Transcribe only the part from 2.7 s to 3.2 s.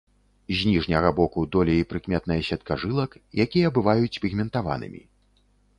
жылак,